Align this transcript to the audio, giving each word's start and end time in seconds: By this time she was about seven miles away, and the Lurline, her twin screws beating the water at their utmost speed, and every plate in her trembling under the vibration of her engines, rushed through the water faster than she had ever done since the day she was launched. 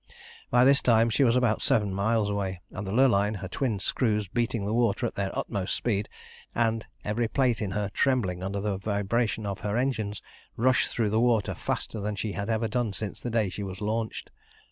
By 0.49 0.65
this 0.65 0.81
time 0.81 1.11
she 1.11 1.23
was 1.23 1.35
about 1.35 1.61
seven 1.61 1.93
miles 1.93 2.27
away, 2.27 2.59
and 2.71 2.87
the 2.87 2.91
Lurline, 2.91 3.35
her 3.35 3.47
twin 3.47 3.77
screws 3.77 4.27
beating 4.27 4.65
the 4.65 4.73
water 4.73 5.05
at 5.05 5.13
their 5.13 5.29
utmost 5.37 5.75
speed, 5.75 6.09
and 6.55 6.87
every 7.05 7.27
plate 7.27 7.61
in 7.61 7.69
her 7.77 7.87
trembling 7.89 8.41
under 8.41 8.59
the 8.59 8.77
vibration 8.79 9.45
of 9.45 9.59
her 9.59 9.77
engines, 9.77 10.23
rushed 10.57 10.87
through 10.89 11.11
the 11.11 11.19
water 11.19 11.53
faster 11.53 11.99
than 11.99 12.15
she 12.15 12.31
had 12.31 12.49
ever 12.49 12.67
done 12.67 12.93
since 12.93 13.21
the 13.21 13.29
day 13.29 13.49
she 13.49 13.61
was 13.61 13.79
launched. 13.79 14.31